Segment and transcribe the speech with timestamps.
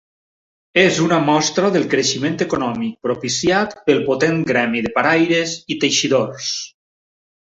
[0.83, 6.49] És una mostra del creixement econòmic propiciat pel potent gremi de Paraires i Teixidors.